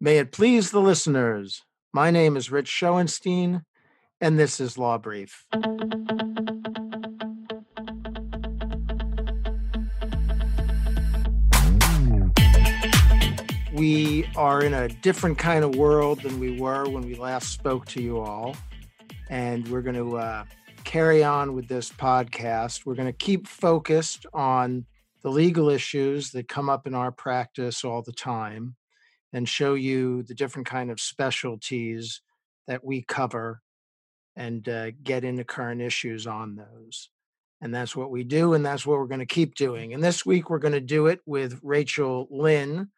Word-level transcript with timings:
May 0.00 0.18
it 0.18 0.30
please 0.30 0.70
the 0.70 0.80
listeners. 0.80 1.64
My 1.92 2.12
name 2.12 2.36
is 2.36 2.52
Rich 2.52 2.68
Schoenstein, 2.68 3.64
and 4.20 4.38
this 4.38 4.60
is 4.60 4.78
Law 4.78 4.96
Brief. 4.96 5.44
We 13.72 14.24
are 14.36 14.62
in 14.62 14.72
a 14.72 14.86
different 15.02 15.36
kind 15.36 15.64
of 15.64 15.74
world 15.74 16.22
than 16.22 16.38
we 16.38 16.60
were 16.60 16.88
when 16.88 17.02
we 17.02 17.16
last 17.16 17.48
spoke 17.48 17.86
to 17.86 18.00
you 18.00 18.20
all. 18.20 18.56
And 19.28 19.66
we're 19.66 19.82
going 19.82 19.96
to 19.96 20.16
uh, 20.16 20.44
carry 20.84 21.24
on 21.24 21.56
with 21.56 21.66
this 21.66 21.90
podcast. 21.90 22.86
We're 22.86 22.94
going 22.94 23.06
to 23.06 23.12
keep 23.12 23.48
focused 23.48 24.26
on 24.32 24.86
the 25.22 25.30
legal 25.30 25.68
issues 25.68 26.30
that 26.30 26.46
come 26.46 26.70
up 26.70 26.86
in 26.86 26.94
our 26.94 27.10
practice 27.10 27.84
all 27.84 28.02
the 28.02 28.12
time 28.12 28.76
and 29.32 29.48
show 29.48 29.74
you 29.74 30.22
the 30.22 30.34
different 30.34 30.66
kind 30.66 30.90
of 30.90 31.00
specialties 31.00 32.20
that 32.66 32.84
we 32.84 33.02
cover 33.02 33.62
and 34.36 34.68
uh, 34.68 34.90
get 35.02 35.24
into 35.24 35.44
current 35.44 35.80
issues 35.80 36.26
on 36.26 36.56
those. 36.56 37.10
And 37.60 37.74
that's 37.74 37.96
what 37.96 38.10
we 38.10 38.22
do, 38.22 38.54
and 38.54 38.64
that's 38.64 38.86
what 38.86 38.98
we're 38.98 39.06
going 39.06 39.18
to 39.18 39.26
keep 39.26 39.56
doing. 39.56 39.92
And 39.92 40.02
this 40.02 40.24
week, 40.24 40.48
we're 40.48 40.60
going 40.60 40.74
to 40.74 40.80
do 40.80 41.08
it 41.08 41.20
with 41.26 41.58
Rachel 41.62 42.28
Lynn 42.30 42.90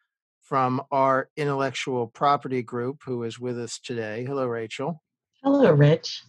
from 0.42 0.82
our 0.90 1.30
intellectual 1.36 2.08
property 2.08 2.62
group, 2.62 3.02
who 3.04 3.22
is 3.22 3.38
with 3.38 3.58
us 3.58 3.78
today. 3.78 4.24
Hello, 4.24 4.46
Rachel. 4.46 5.02
Hello, 5.42 5.72
Rich. 5.72 6.24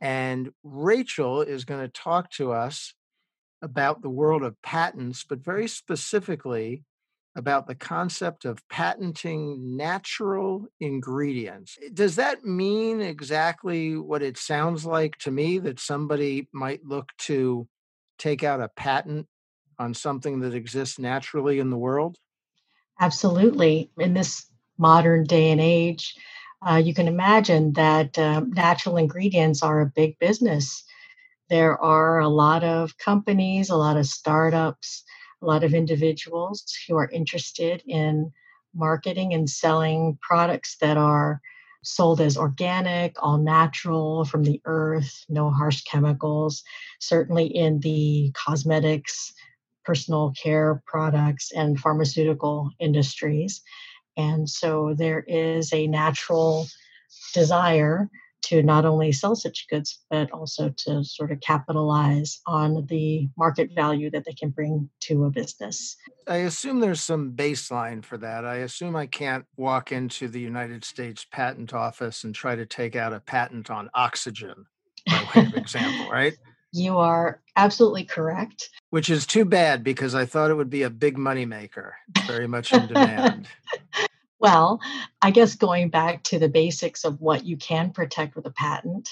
And 0.00 0.52
Rachel 0.62 1.42
is 1.42 1.64
going 1.64 1.80
to 1.80 1.88
talk 1.88 2.30
to 2.32 2.52
us 2.52 2.94
about 3.62 4.00
the 4.00 4.10
world 4.10 4.42
of 4.44 4.60
patents, 4.62 5.24
but 5.28 5.40
very 5.40 5.66
specifically 5.66 6.84
about 7.36 7.66
the 7.66 7.74
concept 7.74 8.44
of 8.44 8.66
patenting 8.68 9.76
natural 9.76 10.66
ingredients. 10.80 11.78
Does 11.94 12.16
that 12.16 12.44
mean 12.44 13.00
exactly 13.00 13.96
what 13.96 14.22
it 14.22 14.36
sounds 14.36 14.84
like 14.84 15.16
to 15.18 15.30
me 15.30 15.58
that 15.60 15.78
somebody 15.78 16.48
might 16.52 16.84
look 16.84 17.08
to 17.18 17.68
take 18.18 18.42
out 18.42 18.60
a 18.60 18.68
patent 18.68 19.26
on 19.78 19.94
something 19.94 20.40
that 20.40 20.54
exists 20.54 20.98
naturally 20.98 21.60
in 21.60 21.70
the 21.70 21.78
world? 21.78 22.18
Absolutely. 22.98 23.90
In 23.98 24.14
this 24.14 24.46
modern 24.76 25.24
day 25.24 25.50
and 25.50 25.60
age, 25.60 26.14
uh, 26.68 26.76
you 26.76 26.92
can 26.92 27.08
imagine 27.08 27.72
that 27.74 28.18
uh, 28.18 28.40
natural 28.40 28.96
ingredients 28.96 29.62
are 29.62 29.80
a 29.80 29.86
big 29.86 30.18
business. 30.18 30.84
There 31.48 31.80
are 31.82 32.18
a 32.18 32.28
lot 32.28 32.62
of 32.64 32.98
companies, 32.98 33.70
a 33.70 33.76
lot 33.76 33.96
of 33.96 34.06
startups 34.06 35.04
a 35.42 35.46
lot 35.46 35.64
of 35.64 35.74
individuals 35.74 36.64
who 36.86 36.96
are 36.96 37.10
interested 37.10 37.82
in 37.86 38.32
marketing 38.74 39.34
and 39.34 39.48
selling 39.48 40.18
products 40.20 40.76
that 40.80 40.96
are 40.96 41.40
sold 41.82 42.20
as 42.20 42.36
organic, 42.36 43.16
all 43.22 43.38
natural 43.38 44.24
from 44.24 44.44
the 44.44 44.60
earth, 44.66 45.24
no 45.28 45.50
harsh 45.50 45.82
chemicals, 45.82 46.62
certainly 46.98 47.46
in 47.46 47.80
the 47.80 48.30
cosmetics, 48.34 49.32
personal 49.84 50.32
care 50.40 50.82
products, 50.86 51.50
and 51.52 51.80
pharmaceutical 51.80 52.70
industries. 52.78 53.62
And 54.16 54.48
so 54.48 54.94
there 54.94 55.24
is 55.26 55.72
a 55.72 55.86
natural 55.86 56.66
desire 57.32 58.10
to 58.42 58.62
not 58.62 58.84
only 58.84 59.12
sell 59.12 59.34
such 59.34 59.66
goods, 59.68 60.00
but 60.10 60.30
also 60.32 60.72
to 60.84 61.04
sort 61.04 61.32
of 61.32 61.40
capitalize 61.40 62.40
on 62.46 62.86
the 62.86 63.28
market 63.36 63.70
value 63.74 64.10
that 64.10 64.24
they 64.24 64.32
can 64.32 64.50
bring 64.50 64.88
to 65.00 65.24
a 65.24 65.30
business. 65.30 65.96
I 66.26 66.38
assume 66.38 66.80
there's 66.80 67.02
some 67.02 67.32
baseline 67.32 68.04
for 68.04 68.18
that. 68.18 68.44
I 68.44 68.56
assume 68.56 68.96
I 68.96 69.06
can't 69.06 69.46
walk 69.56 69.92
into 69.92 70.28
the 70.28 70.40
United 70.40 70.84
States 70.84 71.26
Patent 71.30 71.74
Office 71.74 72.24
and 72.24 72.34
try 72.34 72.54
to 72.56 72.66
take 72.66 72.96
out 72.96 73.12
a 73.12 73.20
patent 73.20 73.70
on 73.70 73.90
oxygen, 73.94 74.66
by 75.06 75.26
way 75.34 75.46
of 75.46 75.54
example, 75.54 76.10
right? 76.10 76.34
You 76.72 76.98
are 76.98 77.40
absolutely 77.56 78.04
correct. 78.04 78.70
Which 78.90 79.10
is 79.10 79.26
too 79.26 79.44
bad 79.44 79.82
because 79.82 80.14
I 80.14 80.24
thought 80.24 80.52
it 80.52 80.54
would 80.54 80.70
be 80.70 80.82
a 80.82 80.90
big 80.90 81.16
moneymaker. 81.16 81.94
Very 82.28 82.46
much 82.46 82.72
in 82.72 82.86
demand. 82.86 83.48
Well, 84.40 84.80
I 85.20 85.30
guess 85.30 85.54
going 85.54 85.90
back 85.90 86.24
to 86.24 86.38
the 86.38 86.48
basics 86.48 87.04
of 87.04 87.20
what 87.20 87.44
you 87.44 87.56
can 87.58 87.92
protect 87.92 88.34
with 88.36 88.46
a 88.46 88.50
patent 88.50 89.10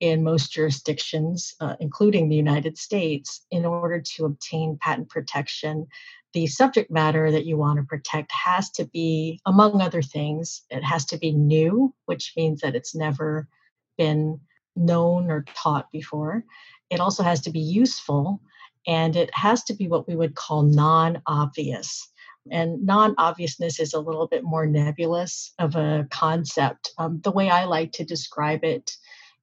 in 0.00 0.24
most 0.24 0.52
jurisdictions, 0.52 1.54
uh, 1.60 1.76
including 1.80 2.28
the 2.28 2.36
United 2.36 2.76
States, 2.76 3.46
in 3.52 3.64
order 3.64 4.00
to 4.00 4.24
obtain 4.24 4.76
patent 4.80 5.08
protection, 5.08 5.86
the 6.32 6.48
subject 6.48 6.90
matter 6.90 7.30
that 7.30 7.46
you 7.46 7.56
want 7.56 7.78
to 7.78 7.84
protect 7.84 8.32
has 8.32 8.68
to 8.72 8.84
be, 8.86 9.40
among 9.46 9.80
other 9.80 10.02
things, 10.02 10.62
it 10.70 10.82
has 10.82 11.04
to 11.06 11.18
be 11.18 11.30
new, 11.30 11.94
which 12.06 12.32
means 12.36 12.60
that 12.60 12.74
it's 12.74 12.94
never 12.96 13.48
been 13.96 14.40
known 14.74 15.30
or 15.30 15.44
taught 15.54 15.90
before. 15.92 16.44
It 16.90 16.98
also 16.98 17.22
has 17.22 17.40
to 17.42 17.50
be 17.50 17.60
useful, 17.60 18.40
and 18.88 19.14
it 19.14 19.32
has 19.34 19.62
to 19.64 19.74
be 19.74 19.86
what 19.86 20.08
we 20.08 20.16
would 20.16 20.34
call 20.34 20.62
non 20.62 21.22
obvious. 21.26 22.08
And 22.50 22.84
non 22.84 23.14
obviousness 23.16 23.80
is 23.80 23.94
a 23.94 24.00
little 24.00 24.26
bit 24.26 24.44
more 24.44 24.66
nebulous 24.66 25.52
of 25.58 25.76
a 25.76 26.06
concept. 26.10 26.92
Um, 26.98 27.20
the 27.22 27.30
way 27.30 27.48
I 27.48 27.64
like 27.64 27.92
to 27.92 28.04
describe 28.04 28.64
it 28.64 28.92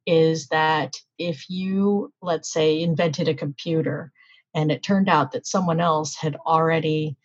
is 0.06 0.48
that 0.48 0.96
if 1.18 1.50
you, 1.50 2.14
let's 2.22 2.52
say, 2.52 2.82
invented 2.82 3.28
a 3.28 3.34
computer 3.34 4.12
and 4.54 4.72
it 4.72 4.84
turned 4.84 5.10
out 5.10 5.32
that 5.32 5.48
someone 5.48 5.80
else 5.80 6.16
had 6.16 6.36
already 6.46 7.16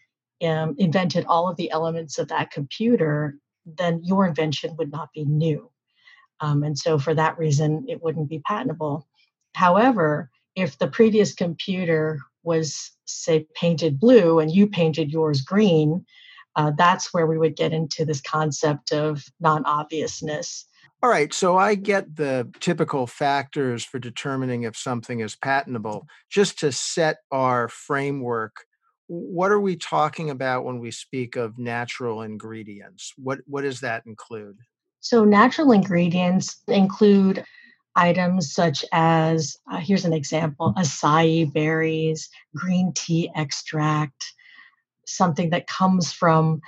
um, 0.42 0.75
invented 0.78 1.25
all 1.26 1.48
of 1.48 1.56
the 1.56 1.70
elements 1.70 2.19
of 2.19 2.28
that 2.28 2.50
computer, 2.50 3.38
then 3.65 4.00
your 4.04 4.26
invention 4.26 4.76
would 4.76 4.92
not 4.92 5.12
be 5.12 5.25
new. 5.25 5.70
Um, 6.41 6.62
and 6.62 6.78
so, 6.78 6.98
for 6.98 7.15
that 7.15 7.38
reason, 7.38 7.86
it 7.88 8.03
wouldn't 8.03 8.28
be 8.28 8.42
patentable. 8.47 9.06
However, 9.54 10.31
if 10.54 10.78
the 10.78 10.88
previous 10.88 11.34
computer 11.34 12.20
was 12.47 12.93
say 13.05 13.47
painted 13.55 14.01
blue 14.01 14.39
and 14.39 14.51
you 14.51 14.67
painted 14.67 15.11
yours 15.11 15.43
green 15.43 16.05
uh, 16.57 16.73
that's 16.79 17.12
where 17.12 17.27
we 17.27 17.37
would 17.37 17.55
get 17.55 17.75
into 17.75 18.07
this 18.07 18.23
concept 18.23 18.91
of 18.91 19.23
non-obviousness. 19.41 20.67
All 21.03 21.11
right 21.11 21.33
so 21.34 21.59
i 21.59 21.75
get 21.75 22.17
the 22.17 22.51
typical 22.61 23.07
factors 23.07 23.84
for 23.84 23.99
determining 23.99 24.62
if 24.62 24.77
something 24.77 25.21
is 25.21 25.37
patentable. 25.37 26.07
Just 26.31 26.59
to 26.61 26.73
set 26.73 27.19
our 27.31 27.69
framework 27.69 28.65
what 29.09 29.53
are 29.53 29.61
we 29.61 29.77
talking 29.77 30.31
about 30.31 30.65
when 30.65 30.78
we 30.78 30.91
speak 30.91 31.37
of 31.37 31.59
natural 31.59 32.23
ingredients? 32.23 33.13
What 33.17 33.41
what 33.47 33.63
does 33.63 33.81
that 33.81 34.05
include? 34.07 34.59
So 35.01 35.25
natural 35.25 35.73
ingredients 35.73 36.63
include 36.67 37.45
items 37.97 38.53
such 38.53 38.84
as 38.93 39.57
uh, 39.71 39.79
here's 39.79 40.05
an 40.05 40.12
example 40.12 40.75
acai 40.77 41.53
berries, 41.53 42.29
green 42.55 42.93
tea 42.95 43.31
extract, 43.34 44.25
something 45.07 45.51
that 45.51 45.67
comes 45.67 46.12
from 46.12 46.61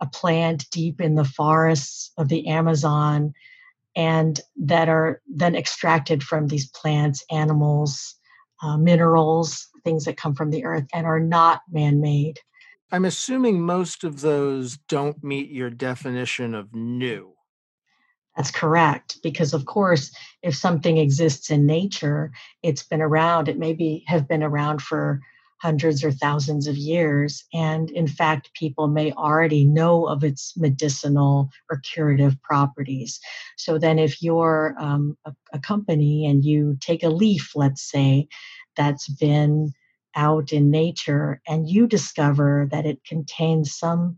a 0.00 0.06
plant 0.06 0.68
deep 0.70 1.00
in 1.00 1.14
the 1.14 1.24
forests 1.24 2.12
of 2.18 2.28
the 2.28 2.46
Amazon 2.48 3.32
and 3.96 4.40
that 4.56 4.88
are 4.88 5.22
then 5.26 5.54
extracted 5.54 6.22
from 6.22 6.48
these 6.48 6.68
plants, 6.70 7.24
animals, 7.30 8.16
uh, 8.62 8.76
minerals, 8.76 9.68
things 9.84 10.04
that 10.04 10.16
come 10.16 10.34
from 10.34 10.50
the 10.50 10.64
earth 10.64 10.86
and 10.92 11.06
are 11.06 11.20
not 11.20 11.62
man 11.70 12.00
made. 12.00 12.40
I'm 12.90 13.04
assuming 13.04 13.60
most 13.60 14.04
of 14.04 14.20
those 14.20 14.78
don't 14.88 15.22
meet 15.22 15.50
your 15.50 15.70
definition 15.70 16.54
of 16.54 16.74
new. 16.74 17.33
That's 18.36 18.50
correct. 18.50 19.18
Because, 19.22 19.54
of 19.54 19.66
course, 19.66 20.14
if 20.42 20.56
something 20.56 20.98
exists 20.98 21.50
in 21.50 21.66
nature, 21.66 22.32
it's 22.62 22.82
been 22.82 23.02
around. 23.02 23.48
It 23.48 23.58
maybe 23.58 24.04
have 24.06 24.26
been 24.26 24.42
around 24.42 24.82
for 24.82 25.20
hundreds 25.58 26.04
or 26.04 26.10
thousands 26.10 26.66
of 26.66 26.76
years. 26.76 27.44
And 27.54 27.90
in 27.92 28.06
fact, 28.06 28.52
people 28.54 28.88
may 28.88 29.12
already 29.12 29.64
know 29.64 30.06
of 30.06 30.22
its 30.24 30.52
medicinal 30.56 31.48
or 31.70 31.78
curative 31.78 32.40
properties. 32.42 33.20
So 33.56 33.78
then, 33.78 33.98
if 33.98 34.20
you're 34.22 34.74
um, 34.78 35.16
a, 35.24 35.32
a 35.52 35.58
company 35.58 36.26
and 36.26 36.44
you 36.44 36.76
take 36.80 37.02
a 37.02 37.08
leaf, 37.08 37.52
let's 37.54 37.88
say, 37.88 38.28
that's 38.76 39.08
been 39.08 39.72
out 40.16 40.52
in 40.52 40.70
nature 40.70 41.40
and 41.48 41.68
you 41.68 41.86
discover 41.86 42.68
that 42.70 42.86
it 42.86 43.04
contains 43.04 43.74
some 43.76 44.16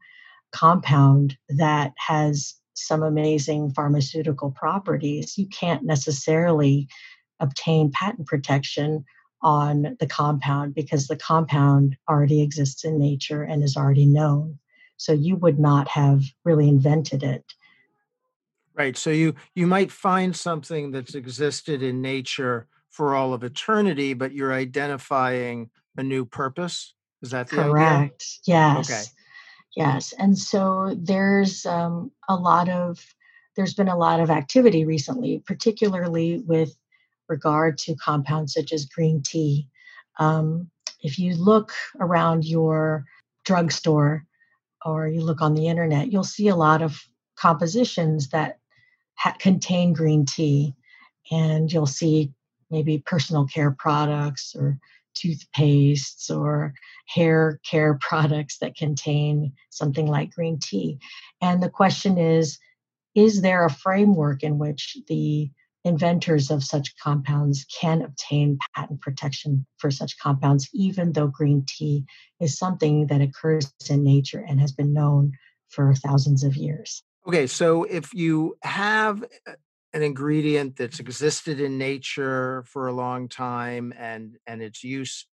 compound 0.53 1.37
that 1.49 1.93
has 1.97 2.55
some 2.77 3.03
amazing 3.03 3.73
pharmaceutical 3.73 4.51
properties, 4.51 5.37
you 5.39 5.47
can't 5.49 5.85
necessarily 5.85 6.89
obtain 7.41 7.91
patent 7.91 8.27
protection 8.27 9.05
on 9.43 9.97
the 10.01 10.07
compound 10.07 10.75
because 10.75 11.07
the 11.07 11.17
compound 11.17 11.97
already 12.09 12.43
exists 12.43 12.85
in 12.85 12.99
nature 12.99 13.43
and 13.43 13.63
is 13.63 13.77
already 13.77 14.07
known. 14.07 14.59
So 14.97 15.13
you 15.13 15.37
would 15.37 15.59
not 15.59 15.89
have 15.89 16.25
really 16.45 16.69
invented 16.69 17.23
it. 17.23 17.45
Right. 18.75 18.97
So 18.97 19.11
you 19.11 19.35
you 19.55 19.67
might 19.67 19.91
find 19.91 20.37
something 20.37 20.91
that's 20.91 21.15
existed 21.15 21.83
in 21.83 22.03
nature 22.03 22.67
for 22.91 23.15
all 23.15 23.33
of 23.33 23.43
eternity, 23.43 24.15
but 24.15 24.33
you're 24.33 24.53
identifying 24.53 25.71
a 25.97 26.03
new 26.03 26.25
purpose. 26.27 26.95
Is 27.23 27.31
that 27.31 27.49
the 27.49 27.57
correct? 27.57 28.25
Idea? 28.49 28.57
Yes. 28.59 28.91
Okay. 28.91 29.03
Yes, 29.77 30.15
and 30.19 30.37
so 30.39 30.97
there's 30.99 31.67
um, 31.67 32.11
a 32.29 32.35
lot 32.35 32.71
of 32.71 32.99
there's 33.57 33.75
been 33.75 33.89
a 33.89 33.97
lot 33.97 34.21
of 34.21 34.31
activity 34.31 34.87
recently, 34.87 35.43
particularly 35.47 36.39
with 36.39 36.75
regard 37.29 37.77
to 37.79 37.95
compounds 37.97 38.55
such 38.55 38.73
as 38.73 38.87
green 38.87 39.23
tea. 39.23 39.69
Um, 40.19 40.71
if 41.03 41.19
you 41.19 41.37
look 41.37 41.73
around 42.01 42.45
your 42.47 43.05
drugstore 43.45 44.25
or 44.85 45.09
you 45.09 45.21
look 45.21 45.43
on 45.43 45.55
the 45.55 45.69
internet, 45.69 46.11
you'll 46.11 46.25
see 46.25 46.49
a 46.49 46.57
lot 46.57 46.81
of 46.81 46.99
compositions 47.37 48.29
that 48.31 48.59
ha- 49.15 49.37
contain 49.39 49.93
green 49.93 50.25
tea, 50.25 50.75
and 51.31 51.71
you'll 51.71 51.87
see 51.87 52.33
maybe 52.71 53.03
personal 53.05 53.47
care 53.47 53.73
products 53.73 54.57
or 54.59 54.79
toothpastes 55.17 56.31
or 56.31 56.75
hair 57.09 57.61
care 57.69 57.95
products 58.01 58.59
that 58.59 58.77
contain 58.77 59.53
something 59.71 60.07
like 60.07 60.35
green 60.35 60.59
tea. 60.61 60.99
And 61.41 61.63
the 61.63 61.71
question 61.71 62.19
is 62.19 62.59
is 63.15 63.41
there 63.41 63.65
a 63.65 63.71
framework 63.71 64.43
in 64.43 64.59
which 64.59 64.99
the 65.09 65.51
inventors 65.85 66.51
of 66.51 66.63
such 66.63 66.95
compounds 67.03 67.65
can 67.81 68.03
obtain 68.03 68.59
patent 68.75 69.01
protection 69.01 69.65
for 69.79 69.91
such 69.91 70.19
compounds, 70.19 70.69
even 70.75 71.13
though 71.13 71.29
green 71.29 71.65
tea 71.67 72.05
is 72.41 72.59
something 72.59 73.07
that 73.07 73.23
occurs 73.23 73.73
in 73.89 74.05
nature 74.05 74.45
and 74.47 74.61
has 74.61 74.73
been 74.73 74.93
known 74.93 75.33
for 75.69 75.95
thousands 75.95 76.45
of 76.45 76.57
years? 76.57 77.03
Okay, 77.27 77.47
so 77.47 77.85
if 77.85 78.13
you 78.13 78.57
have 78.63 79.25
an 79.97 80.03
ingredient 80.03 80.77
that's 80.77 81.01
existed 81.01 81.59
in 81.59 81.79
nature 81.79 82.63
for 82.67 82.87
a 82.87 82.93
long 82.93 83.29
time 83.29 83.95
and 83.99 84.37
and 84.47 84.61
its 84.61 84.85
use 84.85 85.27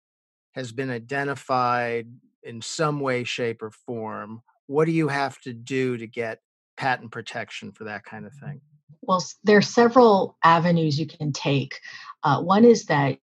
has 0.56 0.72
been 0.72 0.90
identified 0.90 2.08
in 2.44 2.62
some 2.62 3.02
way 3.02 3.26
shape 3.26 3.62
or 3.62 3.72
form 3.72 4.42
what 4.68 4.86
do 4.86 4.92
you 4.92 5.10
have 5.10 5.38
to 5.42 5.52
do 5.52 5.98
to 5.98 6.08
get 6.08 6.40
patent 6.78 7.12
protection 7.12 7.74
for 7.74 7.84
that 7.84 8.06
kind 8.06 8.26
of 8.26 8.34
thing? 8.36 8.62
Well 9.02 9.22
there 9.44 9.58
are 9.58 9.62
several 9.62 10.38
avenues 10.46 10.98
you 10.98 11.08
can 11.08 11.34
take. 11.34 11.78
Uh, 12.24 12.42
one 12.42 12.64
is 12.64 12.86
that 12.86 13.18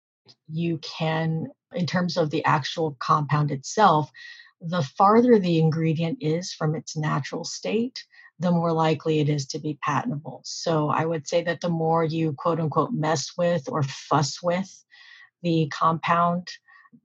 you 0.46 0.76
can 0.78 1.46
in 1.72 1.86
terms 1.86 2.18
of 2.18 2.28
the 2.30 2.44
actual 2.44 2.98
compound 3.00 3.50
itself 3.50 4.10
the 4.60 4.82
farther 4.82 5.38
the 5.38 5.58
ingredient 5.58 6.18
is 6.20 6.52
from 6.52 6.74
its 6.74 6.96
natural 6.96 7.44
state 7.44 8.04
the 8.40 8.50
more 8.50 8.72
likely 8.72 9.20
it 9.20 9.28
is 9.28 9.46
to 9.46 9.58
be 9.58 9.78
patentable. 9.82 10.40
So 10.44 10.88
I 10.88 11.04
would 11.04 11.28
say 11.28 11.44
that 11.44 11.60
the 11.60 11.68
more 11.68 12.02
you 12.02 12.32
quote 12.32 12.58
unquote 12.58 12.92
mess 12.92 13.32
with 13.36 13.68
or 13.68 13.82
fuss 13.82 14.42
with 14.42 14.84
the 15.42 15.70
compound, 15.72 16.48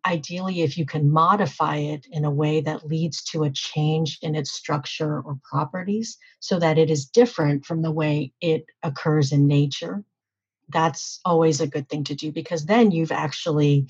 ideally, 0.05 0.61
if 0.61 0.77
you 0.77 0.85
can 0.85 1.11
modify 1.11 1.77
it 1.77 2.07
in 2.09 2.23
a 2.23 2.31
way 2.31 2.61
that 2.61 2.87
leads 2.87 3.21
to 3.25 3.43
a 3.43 3.51
change 3.51 4.17
in 4.21 4.33
its 4.33 4.51
structure 4.51 5.21
or 5.21 5.37
properties 5.49 6.17
so 6.39 6.57
that 6.57 6.77
it 6.77 6.89
is 6.89 7.05
different 7.05 7.65
from 7.65 7.81
the 7.81 7.91
way 7.91 8.31
it 8.39 8.65
occurs 8.81 9.33
in 9.33 9.45
nature, 9.45 10.03
that's 10.69 11.19
always 11.25 11.59
a 11.59 11.67
good 11.67 11.89
thing 11.89 12.05
to 12.05 12.15
do 12.15 12.31
because 12.31 12.65
then 12.65 12.91
you've 12.91 13.11
actually 13.11 13.87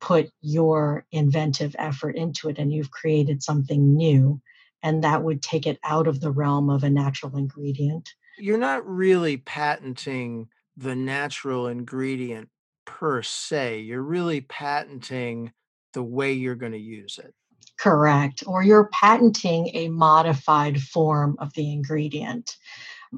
put 0.00 0.30
your 0.40 1.06
inventive 1.12 1.76
effort 1.78 2.16
into 2.16 2.48
it 2.48 2.58
and 2.58 2.72
you've 2.72 2.90
created 2.90 3.42
something 3.42 3.94
new 3.94 4.40
and 4.82 5.04
that 5.04 5.22
would 5.22 5.42
take 5.42 5.66
it 5.66 5.78
out 5.84 6.06
of 6.06 6.20
the 6.20 6.30
realm 6.30 6.70
of 6.70 6.84
a 6.84 6.90
natural 6.90 7.36
ingredient. 7.36 8.08
You're 8.38 8.58
not 8.58 8.86
really 8.86 9.36
patenting 9.36 10.48
the 10.76 10.94
natural 10.94 11.68
ingredient 11.68 12.48
per 12.84 13.22
se, 13.22 13.80
you're 13.80 14.02
really 14.02 14.40
patenting 14.40 15.52
the 15.92 16.02
way 16.02 16.32
you're 16.32 16.54
going 16.54 16.72
to 16.72 16.78
use 16.78 17.18
it. 17.22 17.34
Correct. 17.78 18.42
Or 18.46 18.62
you're 18.62 18.90
patenting 18.92 19.70
a 19.74 19.88
modified 19.88 20.80
form 20.80 21.36
of 21.38 21.52
the 21.54 21.72
ingredient. 21.72 22.56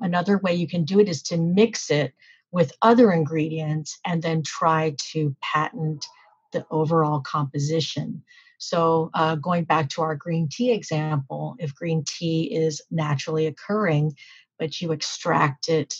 Another 0.00 0.38
way 0.38 0.54
you 0.54 0.66
can 0.66 0.84
do 0.84 1.00
it 1.00 1.08
is 1.08 1.22
to 1.24 1.36
mix 1.36 1.90
it 1.90 2.14
with 2.50 2.72
other 2.82 3.12
ingredients 3.12 3.98
and 4.04 4.22
then 4.22 4.42
try 4.42 4.94
to 5.12 5.34
patent 5.40 6.06
the 6.52 6.66
overall 6.70 7.20
composition. 7.20 8.22
So, 8.58 9.10
uh, 9.14 9.36
going 9.36 9.64
back 9.64 9.88
to 9.90 10.02
our 10.02 10.16
green 10.16 10.48
tea 10.50 10.72
example, 10.72 11.56
if 11.58 11.74
green 11.74 12.04
tea 12.06 12.54
is 12.54 12.80
naturally 12.90 13.46
occurring, 13.46 14.16
but 14.58 14.80
you 14.80 14.92
extract 14.92 15.68
it 15.68 15.94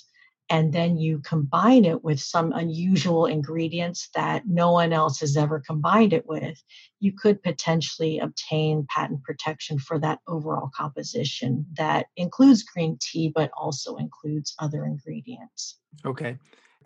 and 0.51 0.73
then 0.73 0.99
you 0.99 1.21
combine 1.21 1.85
it 1.85 2.05
with 2.05 2.21
some 2.21 2.53
unusual 2.53 3.27
ingredients 3.27 4.11
that 4.15 4.47
no 4.47 4.73
one 4.73 4.93
else 4.93 5.21
has 5.21 5.37
ever 5.37 5.59
combined 5.59 6.13
it 6.13 6.27
with, 6.27 6.63
you 7.01 7.13
could 7.13 7.43
potentially 7.43 8.19
obtain 8.19 8.87
patent 8.95 9.23
protection 9.23 9.79
for 9.79 9.99
that 9.99 10.19
overall 10.29 10.71
composition 10.75 11.65
that 11.77 12.07
includes 12.17 12.63
green 12.63 12.99
tea, 13.01 13.33
but 13.35 13.51
also 13.57 13.97
includes 13.97 14.55
other 14.59 14.85
ingredients. 14.85 15.79
Okay. 16.05 16.37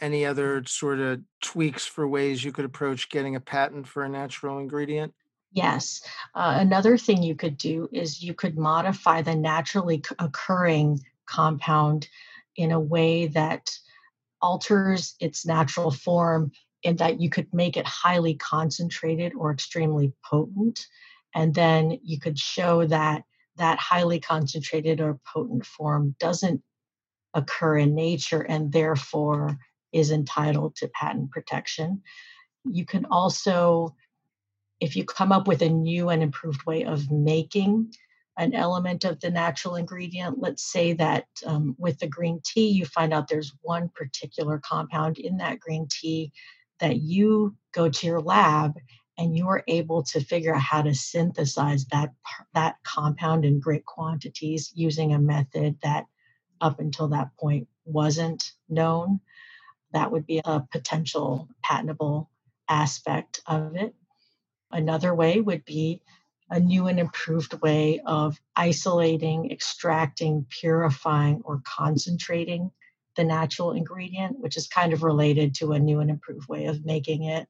Any 0.00 0.24
other 0.24 0.62
sort 0.66 1.00
of 1.00 1.22
tweaks 1.42 1.84
for 1.84 2.06
ways 2.06 2.44
you 2.44 2.52
could 2.52 2.64
approach 2.64 3.08
getting 3.08 3.34
a 3.34 3.40
patent 3.40 3.88
for 3.88 4.04
a 4.04 4.08
natural 4.08 4.58
ingredient? 4.60 5.12
Yes. 5.52 6.02
Uh, 6.34 6.56
another 6.58 6.98
thing 6.98 7.22
you 7.22 7.34
could 7.34 7.56
do 7.56 7.88
is 7.92 8.22
you 8.22 8.34
could 8.34 8.58
modify 8.58 9.22
the 9.22 9.34
naturally 9.34 10.02
occurring 10.18 11.00
compound 11.26 12.08
in 12.56 12.70
a 12.70 12.80
way 12.80 13.28
that 13.28 13.70
alters 14.42 15.14
its 15.20 15.46
natural 15.46 15.90
form 15.90 16.52
in 16.82 16.96
that 16.96 17.20
you 17.20 17.30
could 17.30 17.52
make 17.52 17.76
it 17.76 17.86
highly 17.86 18.34
concentrated 18.34 19.32
or 19.34 19.50
extremely 19.50 20.12
potent. 20.24 20.86
And 21.34 21.54
then 21.54 21.98
you 22.02 22.20
could 22.20 22.38
show 22.38 22.86
that 22.86 23.24
that 23.56 23.78
highly 23.78 24.20
concentrated 24.20 25.00
or 25.00 25.18
potent 25.26 25.66
form 25.66 26.14
doesn't 26.20 26.62
occur 27.34 27.78
in 27.78 27.94
nature 27.94 28.42
and 28.42 28.72
therefore 28.72 29.58
is 29.92 30.10
entitled 30.10 30.76
to 30.76 30.88
patent 30.88 31.30
protection. 31.30 32.02
You 32.64 32.84
can 32.84 33.06
also 33.06 33.96
if 34.80 34.96
you 34.96 35.04
come 35.04 35.32
up 35.32 35.48
with 35.48 35.62
a 35.62 35.68
new 35.68 36.08
and 36.08 36.22
improved 36.22 36.64
way 36.64 36.84
of 36.84 37.10
making 37.10 37.92
an 38.36 38.54
element 38.54 39.04
of 39.04 39.18
the 39.20 39.30
natural 39.30 39.74
ingredient, 39.74 40.38
let's 40.38 40.62
say 40.62 40.92
that 40.92 41.26
um, 41.44 41.74
with 41.78 41.98
the 41.98 42.06
green 42.06 42.40
tea, 42.44 42.68
you 42.68 42.84
find 42.86 43.12
out 43.12 43.28
there's 43.28 43.52
one 43.62 43.90
particular 43.94 44.60
compound 44.64 45.18
in 45.18 45.38
that 45.38 45.58
green 45.58 45.88
tea 45.90 46.32
that 46.78 46.98
you 47.00 47.56
go 47.72 47.88
to 47.88 48.06
your 48.06 48.20
lab 48.20 48.74
and 49.18 49.36
you're 49.36 49.64
able 49.66 50.04
to 50.04 50.20
figure 50.20 50.54
out 50.54 50.62
how 50.62 50.80
to 50.80 50.94
synthesize 50.94 51.84
that 51.86 52.12
that 52.54 52.76
compound 52.84 53.44
in 53.44 53.58
great 53.58 53.84
quantities 53.84 54.70
using 54.76 55.12
a 55.12 55.18
method 55.18 55.76
that 55.82 56.04
up 56.60 56.78
until 56.78 57.08
that 57.08 57.30
point 57.40 57.66
wasn't 57.84 58.52
known. 58.68 59.18
That 59.92 60.12
would 60.12 60.26
be 60.26 60.40
a 60.44 60.60
potential 60.70 61.48
patentable 61.64 62.30
aspect 62.68 63.40
of 63.46 63.74
it 63.74 63.94
Another 64.70 65.14
way 65.14 65.40
would 65.40 65.64
be 65.64 66.02
a 66.50 66.60
new 66.60 66.86
and 66.86 66.98
improved 66.98 67.54
way 67.60 68.00
of 68.04 68.40
isolating, 68.56 69.50
extracting, 69.50 70.46
purifying, 70.48 71.42
or 71.44 71.60
concentrating 71.64 72.70
the 73.16 73.24
natural 73.24 73.72
ingredient, 73.72 74.38
which 74.38 74.56
is 74.56 74.66
kind 74.66 74.92
of 74.92 75.02
related 75.02 75.54
to 75.54 75.72
a 75.72 75.78
new 75.78 76.00
and 76.00 76.10
improved 76.10 76.48
way 76.48 76.66
of 76.66 76.84
making 76.84 77.24
it, 77.24 77.48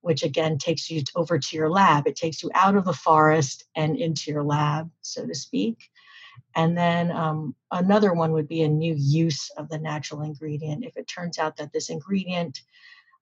which 0.00 0.22
again 0.22 0.58
takes 0.58 0.90
you 0.90 1.02
over 1.16 1.38
to 1.38 1.56
your 1.56 1.70
lab. 1.70 2.06
It 2.06 2.16
takes 2.16 2.42
you 2.42 2.50
out 2.54 2.76
of 2.76 2.84
the 2.84 2.92
forest 2.92 3.64
and 3.74 3.96
into 3.96 4.30
your 4.30 4.44
lab, 4.44 4.90
so 5.00 5.26
to 5.26 5.34
speak. 5.34 5.90
And 6.54 6.76
then 6.76 7.10
um, 7.10 7.54
another 7.70 8.12
one 8.12 8.32
would 8.32 8.48
be 8.48 8.62
a 8.62 8.68
new 8.68 8.94
use 8.96 9.50
of 9.56 9.68
the 9.68 9.78
natural 9.78 10.22
ingredient. 10.22 10.84
If 10.84 10.96
it 10.96 11.08
turns 11.08 11.38
out 11.38 11.56
that 11.56 11.72
this 11.72 11.90
ingredient 11.90 12.60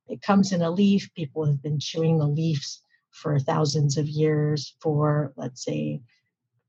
it 0.07 0.21
comes 0.21 0.53
in 0.53 0.61
a 0.61 0.71
leaf, 0.71 1.09
people 1.15 1.47
have 1.47 1.63
been 1.63 1.81
chewing 1.81 2.19
the 2.19 2.27
leaves 2.27 2.83
for 3.15 3.39
thousands 3.39 3.97
of 3.97 4.09
years 4.09 4.75
for, 4.81 5.33
let's 5.37 5.65
say, 5.65 6.03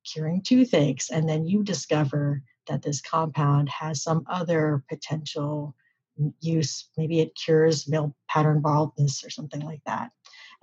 curing 0.06 0.42
toothaches, 0.42 1.10
and 1.10 1.28
then 1.28 1.46
you 1.46 1.64
discover 1.64 2.44
that 2.68 2.82
this 2.82 3.02
compound 3.02 3.70
has 3.70 4.04
some 4.04 4.24
other 4.30 4.84
potential 4.88 5.76
mm, 6.20 6.34
use. 6.40 6.90
Maybe 6.98 7.20
it 7.20 7.36
cures 7.36 7.88
male 7.88 8.16
pattern 8.30 8.62
baldness 8.62 9.24
or 9.26 9.30
something 9.30 9.62
like 9.62 9.82
that 9.86 10.12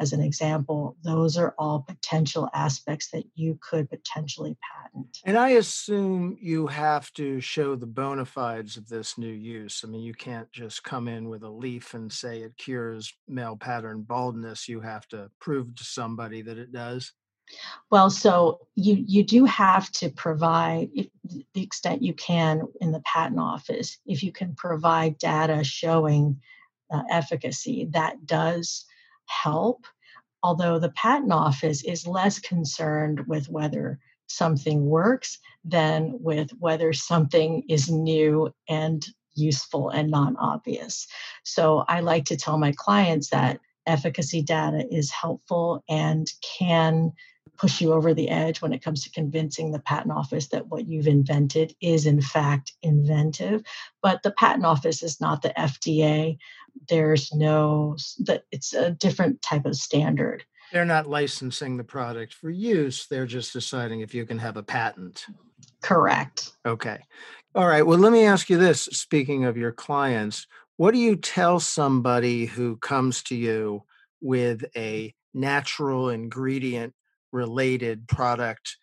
as 0.01 0.13
an 0.13 0.21
example, 0.21 0.97
those 1.03 1.37
are 1.37 1.55
all 1.59 1.85
potential 1.87 2.49
aspects 2.55 3.11
that 3.11 3.25
you 3.35 3.59
could 3.61 3.89
potentially 3.91 4.57
patent. 4.61 5.19
And 5.25 5.37
I 5.37 5.51
assume 5.51 6.37
you 6.41 6.67
have 6.67 7.13
to 7.15 7.41
show 7.41 7.77
the 7.77 7.87
bona 7.87 8.25
fides 8.25 8.77
of 8.77 8.89
this 8.89 9.19
new 9.19 9.33
use. 9.33 9.83
I 9.85 9.89
mean, 9.89 10.03
you 10.03 10.15
can't 10.15 10.51
just 10.53 10.83
come 10.83 11.09
in 11.09 11.29
with 11.29 11.43
a 11.43 11.51
leaf 11.51 11.95
and 11.95 12.13
say 12.13 12.41
it 12.41 12.57
cures 12.57 13.13
male 13.29 13.57
pattern 13.57 14.03
baldness. 14.03 14.69
You 14.69 14.81
have 14.81 15.07
to 15.09 15.31
prove 15.41 15.75
to 15.77 15.85
somebody 15.85 16.43
that 16.43 16.59
it 16.59 16.73
does. 16.73 17.13
Well, 17.91 18.09
so 18.09 18.67
you 18.77 19.05
you 19.07 19.25
do 19.25 19.45
have 19.45 19.91
to 19.93 20.09
provide 20.09 20.91
if, 20.95 21.09
the 21.53 21.63
extent 21.63 22.03
you 22.03 22.15
can 22.15 22.63
in 22.81 22.93
the 22.93 23.01
patent 23.01 23.41
office. 23.41 23.99
If 24.07 24.23
you 24.23 24.33
can 24.33 24.55
provide 24.55 25.19
data 25.19 25.63
showing 25.65 26.41
uh, 26.91 27.03
efficacy, 27.11 27.89
that 27.93 28.25
does 28.27 28.87
help, 29.43 29.87
although 30.43 30.79
the 30.79 30.91
patent 30.91 31.33
office 31.33 31.83
is 31.85 32.07
less 32.07 32.39
concerned 32.39 33.27
with 33.27 33.49
whether 33.49 33.99
something 34.27 34.87
works 34.87 35.39
than 35.65 36.13
with 36.21 36.51
whether 36.59 36.93
something 36.93 37.63
is 37.69 37.91
new 37.91 38.53
and 38.69 39.07
useful 39.35 39.91
and 39.91 40.11
non 40.11 40.37
obvious. 40.37 41.07
So 41.45 41.85
I 41.89 42.01
like 42.01 42.25
to 42.27 42.37
tell 42.37 42.59
my 42.59 42.73
clients 42.77 43.31
that 43.31 43.61
efficacy 43.87 44.43
data 44.43 44.87
is 44.91 45.11
helpful 45.11 45.83
and 45.89 46.31
can 46.59 47.13
push 47.63 47.81
you 47.81 47.93
over 47.93 48.13
the 48.13 48.29
edge 48.29 48.61
when 48.61 48.73
it 48.73 48.83
comes 48.83 49.05
to 49.05 49.11
convincing 49.11 49.71
the 49.71 49.79
patent 49.79 50.13
office 50.13 50.49
that 50.49 50.67
what 50.67 50.87
you've 50.87 51.07
invented 51.07 51.75
is 51.81 52.05
in 52.05 52.21
fact 52.21 52.73
inventive. 52.83 53.63
But 54.03 54.23
the 54.23 54.33
patent 54.33 54.67
office 54.67 55.03
is 55.03 55.21
not 55.21 55.41
the 55.41 55.55
FDA 55.57 56.39
there's 56.89 57.33
no 57.33 57.97
that 58.21 58.45
it's 58.51 58.73
a 58.73 58.91
different 58.91 59.43
type 59.43 59.67
of 59.67 59.77
standard. 59.77 60.45
They're 60.73 60.85
not 60.85 61.07
licensing 61.07 61.77
the 61.77 61.85
product 61.85 62.33
for 62.33 62.51
use. 62.51 63.07
They're 63.07 63.27
just 63.27 63.53
deciding 63.53 64.01
if 64.01 64.15
you 64.15 64.25
can 64.25 64.39
have 64.39 64.57
a 64.57 64.63
patent. 64.63 65.27
Correct. 65.83 66.53
Okay. 66.67 66.99
All 67.55 67.67
right. 67.67 67.87
Well 67.87 67.99
let 67.99 68.13
me 68.13 68.25
ask 68.25 68.49
you 68.49 68.59
this 68.59 68.83
speaking 68.83 69.45
of 69.45 69.57
your 69.57 69.73
clients. 69.73 70.47
What 70.77 70.93
do 70.93 70.99
you 70.99 71.17
tell 71.17 71.61
somebody 71.61 72.47
who 72.47 72.77
comes 72.77 73.23
to 73.25 73.37
you 73.37 73.85
with 74.21 74.65
a 74.77 75.15
natural 75.35 76.09
ingredient 76.09 76.95
related 77.33 78.07
product 78.07 78.77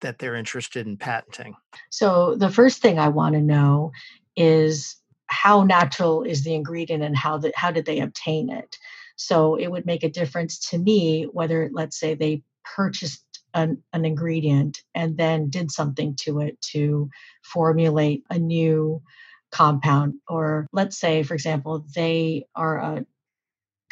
that 0.00 0.18
they're 0.18 0.34
interested 0.34 0.86
in 0.86 0.96
patenting? 0.96 1.54
So, 1.90 2.36
the 2.36 2.50
first 2.50 2.82
thing 2.82 2.98
I 2.98 3.08
want 3.08 3.34
to 3.34 3.40
know 3.40 3.92
is 4.36 4.96
how 5.26 5.64
natural 5.64 6.22
is 6.22 6.44
the 6.44 6.54
ingredient 6.54 7.02
and 7.02 7.16
how, 7.16 7.38
the, 7.38 7.52
how 7.56 7.70
did 7.70 7.86
they 7.86 8.00
obtain 8.00 8.50
it? 8.50 8.76
So, 9.16 9.54
it 9.54 9.68
would 9.68 9.86
make 9.86 10.04
a 10.04 10.10
difference 10.10 10.70
to 10.70 10.78
me 10.78 11.24
whether, 11.32 11.70
let's 11.72 11.98
say, 11.98 12.14
they 12.14 12.42
purchased 12.64 13.24
an, 13.54 13.82
an 13.92 14.04
ingredient 14.04 14.82
and 14.94 15.16
then 15.16 15.50
did 15.50 15.70
something 15.70 16.16
to 16.20 16.40
it 16.40 16.60
to 16.72 17.10
formulate 17.42 18.24
a 18.30 18.38
new 18.38 19.02
compound. 19.50 20.14
Or 20.28 20.66
let's 20.72 20.98
say, 20.98 21.22
for 21.22 21.34
example, 21.34 21.84
they 21.94 22.46
are 22.54 22.78
a 22.78 23.06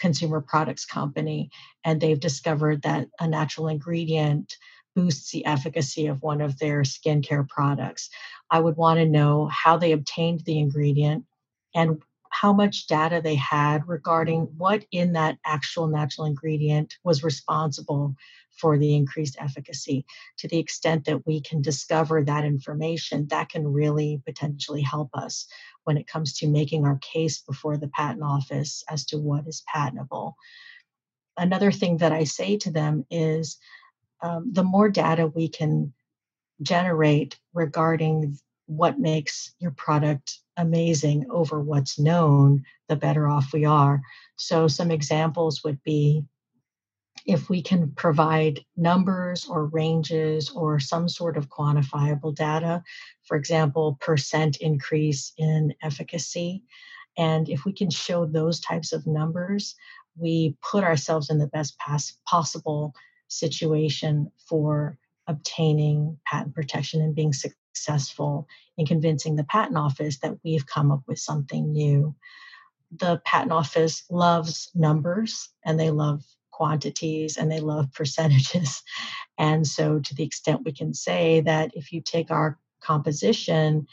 consumer 0.00 0.40
products 0.40 0.84
company 0.84 1.50
and 1.84 2.00
they've 2.00 2.20
discovered 2.20 2.82
that 2.82 3.08
a 3.20 3.28
natural 3.28 3.68
ingredient 3.68 4.56
boosts 4.96 5.30
the 5.30 5.44
efficacy 5.46 6.06
of 6.06 6.22
one 6.22 6.40
of 6.40 6.58
their 6.58 6.82
skincare 6.82 7.48
products. 7.48 8.10
I 8.50 8.60
would 8.60 8.76
want 8.76 8.98
to 8.98 9.06
know 9.06 9.48
how 9.52 9.76
they 9.76 9.92
obtained 9.92 10.40
the 10.40 10.58
ingredient 10.58 11.24
and 11.74 12.02
how 12.30 12.52
much 12.52 12.86
data 12.86 13.20
they 13.22 13.34
had 13.34 13.86
regarding 13.88 14.42
what 14.56 14.84
in 14.92 15.12
that 15.12 15.38
actual 15.44 15.88
natural 15.88 16.26
ingredient 16.26 16.96
was 17.04 17.24
responsible 17.24 18.14
for 18.56 18.78
the 18.78 18.94
increased 18.94 19.36
efficacy. 19.40 20.04
To 20.38 20.48
the 20.48 20.58
extent 20.58 21.04
that 21.06 21.26
we 21.26 21.40
can 21.40 21.60
discover 21.60 22.22
that 22.22 22.44
information, 22.44 23.26
that 23.28 23.48
can 23.48 23.66
really 23.66 24.22
potentially 24.24 24.82
help 24.82 25.10
us 25.14 25.46
when 25.90 25.98
it 25.98 26.06
comes 26.06 26.34
to 26.34 26.46
making 26.46 26.86
our 26.86 27.00
case 27.02 27.40
before 27.40 27.76
the 27.76 27.88
patent 27.88 28.22
office 28.22 28.84
as 28.88 29.04
to 29.04 29.18
what 29.18 29.44
is 29.48 29.64
patentable. 29.74 30.36
Another 31.36 31.72
thing 31.72 31.96
that 31.96 32.12
I 32.12 32.22
say 32.22 32.56
to 32.58 32.70
them 32.70 33.04
is 33.10 33.58
um, 34.22 34.52
the 34.52 34.62
more 34.62 34.88
data 34.88 35.26
we 35.26 35.48
can 35.48 35.92
generate 36.62 37.40
regarding 37.54 38.38
what 38.66 39.00
makes 39.00 39.52
your 39.58 39.72
product 39.72 40.38
amazing 40.56 41.26
over 41.28 41.60
what's 41.60 41.98
known, 41.98 42.62
the 42.88 42.94
better 42.94 43.26
off 43.26 43.52
we 43.52 43.64
are. 43.64 44.00
So, 44.36 44.68
some 44.68 44.92
examples 44.92 45.64
would 45.64 45.82
be 45.82 46.22
if 47.26 47.48
we 47.48 47.62
can 47.62 47.92
provide 47.92 48.60
numbers 48.76 49.46
or 49.46 49.66
ranges 49.66 50.50
or 50.50 50.80
some 50.80 51.08
sort 51.08 51.36
of 51.36 51.48
quantifiable 51.48 52.34
data, 52.34 52.82
for 53.24 53.36
example, 53.36 53.98
percent 54.00 54.56
increase 54.58 55.32
in 55.36 55.74
efficacy, 55.82 56.62
and 57.16 57.48
if 57.48 57.64
we 57.64 57.72
can 57.72 57.90
show 57.90 58.26
those 58.26 58.60
types 58.60 58.92
of 58.92 59.06
numbers, 59.06 59.74
we 60.16 60.56
put 60.62 60.84
ourselves 60.84 61.30
in 61.30 61.38
the 61.38 61.46
best 61.46 61.76
possible 62.26 62.94
situation 63.28 64.30
for 64.48 64.98
obtaining 65.26 66.18
patent 66.26 66.54
protection 66.54 67.00
and 67.00 67.14
being 67.14 67.32
successful 67.32 68.48
in 68.76 68.86
convincing 68.86 69.36
the 69.36 69.44
patent 69.44 69.76
office 69.76 70.18
that 70.18 70.36
we've 70.44 70.66
come 70.66 70.90
up 70.90 71.02
with 71.06 71.18
something 71.18 71.72
new. 71.72 72.14
The 72.96 73.20
patent 73.24 73.52
office 73.52 74.04
loves 74.10 74.70
numbers 74.74 75.50
and 75.64 75.78
they 75.78 75.90
love 75.90 76.24
quantities 76.60 77.38
and 77.38 77.50
they 77.50 77.60
love 77.60 77.90
percentages. 77.94 78.82
And 79.38 79.66
so, 79.66 79.98
to 79.98 80.14
the 80.14 80.24
extent 80.24 80.62
we 80.64 80.72
can 80.72 80.92
say 80.92 81.40
that 81.40 81.70
if 81.74 81.90
you 81.90 82.02
take 82.02 82.30
our 82.30 82.58
composition 82.82 83.86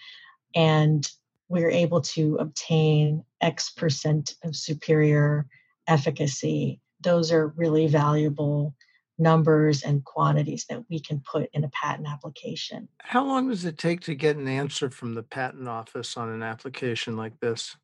and 0.54 1.10
we're 1.48 1.72
able 1.72 2.02
to 2.02 2.36
obtain 2.42 3.24
X 3.40 3.70
percent 3.70 4.36
of 4.44 4.54
superior 4.54 5.48
efficacy, 5.88 6.82
those 7.00 7.32
are 7.32 7.54
really 7.56 7.88
valuable 7.88 8.76
numbers 9.18 9.84
and 9.84 10.04
quantities 10.04 10.66
that 10.70 10.84
we 10.90 11.00
can 11.00 11.22
put 11.22 11.50
in 11.54 11.64
a 11.64 11.70
patent 11.70 12.08
application. 12.08 12.88
How 13.00 13.26
long 13.26 13.48
does 13.50 13.64
it 13.64 13.78
take 13.78 14.02
to 14.02 14.14
get 14.14 14.36
an 14.36 14.48
answer 14.48 14.90
from 14.90 15.16
the 15.16 15.24
patent 15.24 15.68
office 15.70 16.18
on 16.18 16.30
an 16.30 16.44
application 16.44 17.16
like 17.16 17.40
this? 17.40 17.78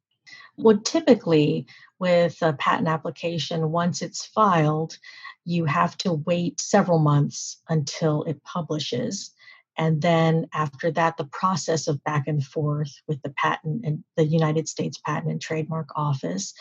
Well, 0.57 0.79
typically 0.79 1.67
with 1.99 2.41
a 2.41 2.53
patent 2.53 2.87
application, 2.87 3.71
once 3.71 4.01
it's 4.01 4.25
filed, 4.25 4.97
you 5.45 5.65
have 5.65 5.97
to 5.99 6.13
wait 6.13 6.59
several 6.59 6.99
months 6.99 7.61
until 7.69 8.23
it 8.23 8.43
publishes. 8.43 9.31
And 9.77 10.01
then 10.01 10.47
after 10.53 10.91
that, 10.91 11.17
the 11.17 11.25
process 11.25 11.87
of 11.87 12.03
back 12.03 12.27
and 12.27 12.43
forth 12.43 12.93
with 13.07 13.21
the 13.23 13.31
patent 13.31 13.85
and 13.85 14.03
the 14.15 14.25
United 14.25 14.67
States 14.67 14.99
Patent 15.03 15.31
and 15.31 15.41
Trademark 15.41 15.89
Office 15.95 16.53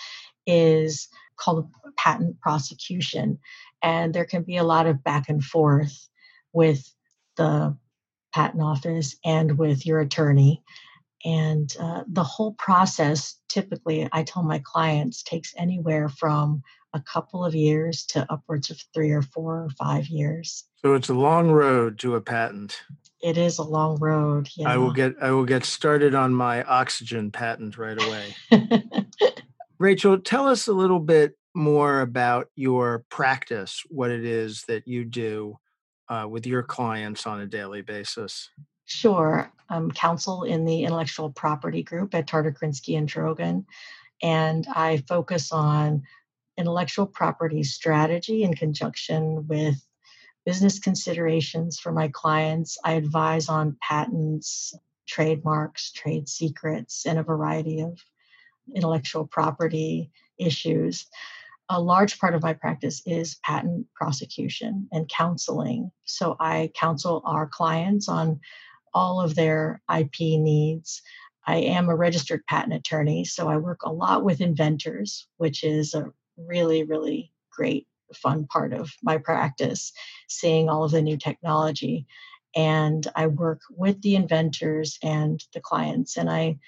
is 0.47 1.09
called 1.37 1.69
patent 1.97 2.41
prosecution. 2.41 3.39
And 3.83 4.15
there 4.15 4.25
can 4.25 4.43
be 4.43 4.57
a 4.57 4.65
lot 4.65 4.87
of 4.87 5.05
back 5.05 5.29
and 5.29 5.45
forth 5.45 6.09
with 6.53 6.91
the 7.37 7.77
patent 8.33 8.63
office 8.63 9.17
and 9.25 9.59
with 9.59 9.85
your 9.87 10.01
attorney. 10.01 10.63
And 11.25 11.75
uh, 11.81 12.03
the 12.09 12.25
whole 12.25 12.55
process, 12.55 13.37
typically, 13.49 14.09
I 14.13 14.25
tell 14.25 14.43
my 14.43 14.61
clients, 14.65 15.23
takes 15.23 15.55
anywhere 15.57 16.09
from 16.09 16.63
a 16.95 17.01
couple 17.01 17.45
of 17.45 17.55
years 17.55 18.05
to 18.07 18.31
upwards 18.31 18.71
of 18.71 18.81
three 18.93 19.13
or 19.13 19.23
four 19.23 19.65
or 19.65 19.71
five 19.71 20.09
years. 20.09 20.65
So 20.83 20.95
it's 20.95 21.09
a 21.09 21.15
long 21.15 21.51
road 21.51 21.99
to 22.01 22.17
a 22.17 22.21
patent. 22.21 22.83
It 23.21 23.39
is 23.39 23.59
a 23.59 23.63
long 23.63 23.99
road. 24.01 24.49
Yeah. 24.57 24.69
I 24.69 24.77
will 24.79 24.93
get 24.93 25.15
I 25.21 25.31
will 25.31 25.45
get 25.45 25.65
started 25.65 26.15
on 26.15 26.35
my 26.35 26.65
oxygen 26.65 27.31
patent 27.31 27.79
right 27.79 28.01
away. 28.03 28.35
Rachel, 29.79 30.19
tell 30.19 30.49
us 30.49 30.67
a 30.67 30.73
little 30.73 30.99
bit 30.99 31.37
more 31.55 32.01
about 32.01 32.49
your 32.57 33.05
practice, 33.11 33.83
what 33.89 34.11
it 34.11 34.25
is 34.25 34.65
that 34.65 34.89
you 34.89 35.05
do 35.05 35.59
uh, 36.09 36.27
with 36.29 36.47
your 36.47 36.63
clients 36.63 37.27
on 37.27 37.41
a 37.41 37.47
daily 37.47 37.83
basis. 37.83 38.51
Sure. 38.85 39.51
I'm 39.69 39.91
counsel 39.91 40.45
in 40.45 40.65
the 40.65 40.85
intellectual 40.85 41.31
property 41.31 41.83
group 41.83 42.15
at 42.15 42.27
Tarter 42.27 42.53
Krinsky 42.53 42.99
and 42.99 43.09
Drogin, 43.09 43.65
and 44.23 44.67
I 44.69 44.99
focus 45.09 45.51
on 45.51 46.03
intellectual 46.59 47.07
property 47.07 47.63
strategy 47.63 48.43
in 48.43 48.55
conjunction 48.55 49.47
with 49.47 49.77
business 50.45 50.79
considerations 50.79 51.79
for 51.79 51.93
my 51.93 52.09
clients. 52.09 52.77
I 52.85 52.93
advise 52.93 53.49
on 53.49 53.79
patents, 53.81 54.75
trademarks, 55.07 55.93
trade 55.93 56.29
secrets, 56.29 57.07
and 57.07 57.19
a 57.19 57.23
variety 57.23 57.81
of 57.81 57.99
intellectual 58.75 59.27
property 59.27 60.11
issues. 60.39 61.07
A 61.69 61.81
large 61.81 62.19
part 62.19 62.35
of 62.35 62.43
my 62.43 62.53
practice 62.53 63.03
is 63.07 63.37
patent 63.37 63.87
prosecution 63.95 64.89
and 64.93 65.09
counseling. 65.09 65.91
So 66.05 66.37
I 66.39 66.71
counsel 66.75 67.23
our 67.25 67.47
clients 67.47 68.09
on 68.09 68.41
all 68.95 69.21
of 69.21 69.35
their 69.35 69.83
IP 69.95 70.21
needs. 70.21 71.03
I 71.47 71.57
am 71.57 71.89
a 71.89 71.97
registered 71.97 72.47
patent 72.47 72.75
attorney, 72.75 73.25
so 73.25 73.49
I 73.49 73.57
work 73.57 73.83
a 73.83 73.93
lot 73.93 74.25
with 74.25 74.41
inventors, 74.41 75.27
which 75.39 75.65
is 75.65 75.95
a 75.95 76.13
really, 76.37 76.85
really 76.85 77.33
great, 77.51 77.87
fun 78.15 78.47
part 78.47 78.73
of 78.73 78.93
my 79.03 79.19
practice, 79.19 79.93
seeing 80.29 80.69
all 80.69 80.85
of 80.85 80.93
the 80.93 81.03
new 81.03 81.17
technology. 81.17 82.07
And 82.55 83.07
I 83.17 83.27
work 83.27 83.61
with 83.71 84.01
the 84.03 84.15
inventors 84.15 84.99
and 85.03 85.43
the 85.53 85.61
clients, 85.61 86.17
and 86.17 86.31
I 86.31 86.59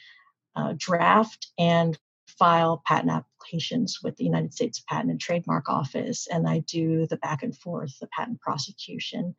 uh, 0.56 0.74
draft 0.76 1.48
and 1.58 1.98
file 2.26 2.82
patent 2.84 3.12
applications 3.12 4.00
with 4.02 4.16
the 4.16 4.24
United 4.24 4.52
States 4.52 4.82
Patent 4.88 5.10
and 5.10 5.20
Trademark 5.20 5.68
Office, 5.68 6.26
and 6.26 6.48
I 6.48 6.60
do 6.60 7.06
the 7.06 7.16
back 7.18 7.42
and 7.42 7.56
forth, 7.56 7.98
the 8.00 8.08
patent 8.08 8.40
prosecution. 8.40 9.34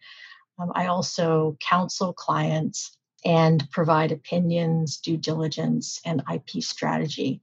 Um, 0.59 0.71
I 0.75 0.87
also 0.87 1.57
counsel 1.61 2.13
clients 2.13 2.97
and 3.25 3.67
provide 3.71 4.11
opinions, 4.11 4.97
due 4.97 5.17
diligence, 5.17 5.99
and 6.05 6.23
IP 6.31 6.61
strategy 6.63 7.41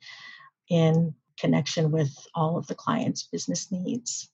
in 0.69 1.15
connection 1.39 1.91
with 1.91 2.27
all 2.35 2.57
of 2.57 2.67
the 2.69 2.75
client's 2.75 3.25
business 3.25 3.73
needs. 3.73 4.29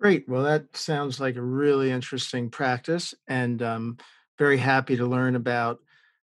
Great. 0.00 0.28
Well, 0.28 0.42
that 0.42 0.76
sounds 0.76 1.20
like 1.20 1.36
a 1.36 1.42
really 1.42 1.90
interesting 1.90 2.50
practice, 2.50 3.14
and 3.26 3.62
um, 3.62 3.98
very 4.38 4.58
happy 4.58 4.96
to 4.96 5.06
learn 5.06 5.36
about 5.36 5.80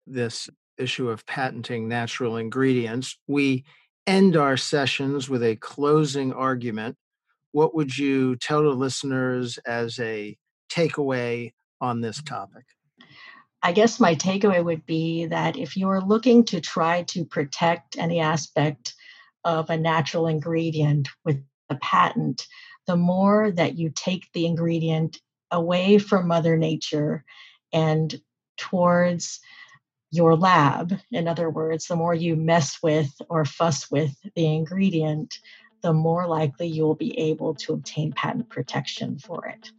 this 0.06 0.50
issue 0.78 1.10
of 1.10 1.26
patenting 1.26 1.88
natural 1.88 2.38
ingredients. 2.38 3.18
We 3.28 3.64
end 4.06 4.36
our 4.36 4.58
sessions 4.58 5.30
with 5.30 5.44
a 5.44 5.56
closing 5.56 6.34
argument. 6.34 6.98
What 7.52 7.76
would 7.76 7.98
you 7.98 8.36
tell 8.36 8.64
the 8.64 8.70
listeners 8.70 9.58
as 9.60 10.00
a 10.00 10.38
takeaway 10.70 11.54
on 11.84 12.02
this 12.02 12.22
topic? 12.24 12.64
I 13.62 13.74
guess 13.74 14.00
my 14.00 14.16
takeaway 14.16 14.64
would 14.64 14.86
be 14.86 15.28
that 15.28 15.58
if 15.58 15.78
you 15.78 15.90
are 15.90 16.02
looking 16.02 16.46
to 16.46 16.62
try 16.62 17.04
to 17.04 17.26
protect 17.26 17.98
any 17.98 18.20
aspect 18.20 18.94
of 19.44 19.70
a 19.70 19.78
natural 19.78 20.28
ingredient 20.28 21.10
with 21.26 21.44
a 21.70 21.76
patent, 21.76 22.48
the 22.88 22.96
more 22.96 23.52
that 23.52 23.78
you 23.78 23.92
take 23.94 24.32
the 24.34 24.46
ingredient 24.46 25.20
away 25.52 25.98
from 25.98 26.28
Mother 26.28 26.58
Nature 26.58 27.24
and 27.72 28.20
towards 28.58 29.40
your 30.10 30.36
lab, 30.36 30.98
in 31.12 31.28
other 31.28 31.50
words, 31.50 31.88
the 31.88 31.96
more 31.96 32.14
you 32.14 32.36
mess 32.36 32.78
with 32.82 33.12
or 33.30 33.46
fuss 33.46 33.90
with 33.92 34.16
the 34.36 34.46
ingredient, 34.46 35.40
the 35.82 35.94
more 35.94 36.28
likely 36.28 36.68
you'll 36.68 36.96
be 36.96 37.18
able 37.18 37.56
to 37.56 37.74
obtain 37.74 38.14
patent 38.14 38.48
protection 38.50 39.18
for 39.20 39.46
it. 39.48 39.72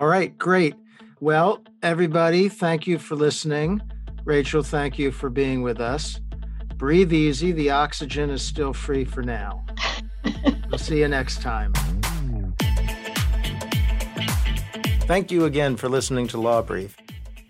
All 0.00 0.08
right, 0.08 0.36
great. 0.36 0.74
Well, 1.22 1.62
everybody, 1.84 2.48
thank 2.48 2.88
you 2.88 2.98
for 2.98 3.14
listening. 3.14 3.80
Rachel, 4.24 4.64
thank 4.64 4.98
you 4.98 5.12
for 5.12 5.30
being 5.30 5.62
with 5.62 5.80
us. 5.80 6.18
Breathe 6.74 7.12
easy. 7.12 7.52
The 7.52 7.70
oxygen 7.70 8.28
is 8.28 8.42
still 8.42 8.72
free 8.72 9.04
for 9.04 9.22
now. 9.22 9.64
we'll 10.68 10.78
see 10.78 10.98
you 10.98 11.06
next 11.06 11.40
time. 11.40 11.74
Thank 15.06 15.30
you 15.30 15.44
again 15.44 15.76
for 15.76 15.88
listening 15.88 16.26
to 16.26 16.40
Law 16.40 16.60
Brief. 16.60 16.96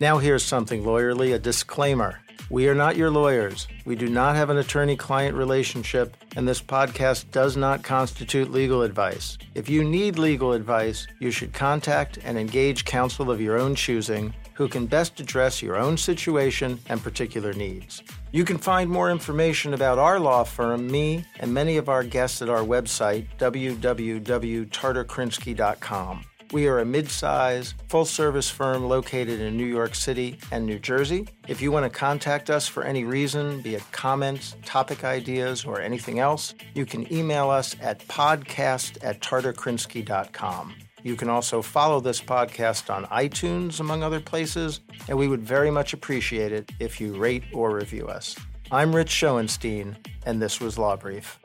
Now, 0.00 0.19
here's 0.19 0.45
something 0.45 0.83
lawyerly 0.83 1.35
a 1.35 1.38
disclaimer. 1.38 2.21
We 2.50 2.69
are 2.69 2.75
not 2.75 2.97
your 2.99 3.11
lawyers. 3.11 3.69
We 3.87 3.97
do 3.97 4.11
not 4.11 4.37
have 4.37 4.50
an 4.50 4.59
attorney 4.59 4.97
client 4.97 5.35
relationship, 5.35 6.14
and 6.37 6.49
this 6.49 6.62
podcast 6.62 7.31
does 7.31 7.57
not 7.57 7.83
constitute 7.83 8.51
legal 8.51 8.83
advice. 8.83 9.39
If 9.55 9.69
you 9.69 9.85
need 9.85 10.19
legal 10.19 10.53
advice, 10.53 11.07
you 11.19 11.31
should 11.31 11.53
contact 11.53 12.19
and 12.25 12.39
engage 12.39 12.85
counsel 12.85 13.31
of 13.31 13.41
your 13.41 13.59
own 13.59 13.75
choosing 13.75 14.35
who 14.55 14.69
can 14.69 14.87
best 14.87 15.19
address 15.21 15.62
your 15.62 15.77
own 15.77 15.97
situation 15.97 16.79
and 16.89 17.01
particular 17.03 17.53
needs. 17.53 18.03
You 18.33 18.45
can 18.45 18.59
find 18.59 18.91
more 18.91 19.11
information 19.11 19.75
about 19.75 19.99
our 19.99 20.21
law 20.21 20.45
firm, 20.45 20.91
me, 20.91 21.25
and 21.41 21.53
many 21.53 21.77
of 21.77 21.89
our 21.89 22.05
guests 22.05 22.41
at 22.43 22.49
our 22.49 22.62
website, 22.62 23.27
www.tarterkrinsky.com. 23.39 26.25
We 26.53 26.69
are 26.69 26.81
a 26.81 26.85
mid-size, 26.85 27.73
full-service 27.89 28.51
firm 28.51 28.87
located 28.87 29.41
in 29.41 29.57
New 29.57 29.65
York 29.65 29.95
City 29.95 30.37
and 30.51 30.67
New 30.67 30.79
Jersey. 30.79 31.27
If 31.49 31.63
you 31.63 31.73
want 31.73 31.91
to 31.91 31.99
contact 31.99 32.51
us 32.51 32.69
for 32.69 32.83
any 32.83 33.05
reason, 33.05 33.63
be 33.63 33.75
it 33.75 33.83
comments, 33.91 34.55
topic 34.63 35.03
ideas, 35.03 35.65
or 35.65 35.81
anything 35.81 36.19
else, 36.19 36.55
you 36.75 36.85
can 36.85 37.11
email 37.11 37.49
us 37.49 37.75
at 37.81 38.07
podcast 38.07 38.99
at 39.03 39.21
tarterkrinsky.com. 39.21 40.75
You 41.03 41.17
can 41.17 41.31
also 41.31 41.63
follow 41.63 42.01
this 42.01 42.21
podcast 42.21 42.95
on 42.95 43.07
iTunes, 43.07 43.81
among 43.81 44.03
other 44.03 44.21
places, 44.21 44.81
and 45.09 45.17
we 45.17 45.29
would 45.29 45.43
very 45.43 45.71
much 45.71 45.95
appreciate 45.95 46.53
it 46.53 46.71
if 46.79 47.01
you 47.01 47.17
rate 47.17 47.45
or 47.55 47.75
review 47.75 48.09
us. 48.09 48.37
I'm 48.71 48.95
Rich 48.95 49.09
Schoenstein, 49.09 49.97
and 50.27 50.41
this 50.43 50.61
was 50.61 50.77
Law 50.77 50.97
Brief. 50.97 51.41